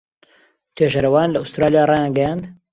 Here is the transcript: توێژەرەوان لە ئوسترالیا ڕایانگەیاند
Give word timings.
توێژەرەوان 0.75 1.29
لە 1.33 1.37
ئوسترالیا 1.41 1.83
ڕایانگەیاند 1.91 2.41